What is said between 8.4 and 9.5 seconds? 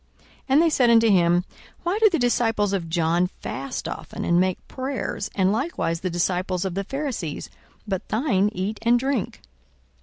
eat and drink?